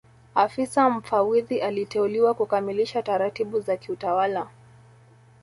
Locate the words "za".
3.59-3.77